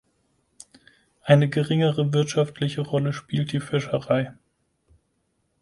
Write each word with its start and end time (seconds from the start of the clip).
Eine 1.21 1.47
geringere 1.47 2.11
wirtschaftliche 2.11 2.81
Rolle 2.81 3.13
spielt 3.13 3.51
die 3.51 3.59
Fischerei. 3.59 4.33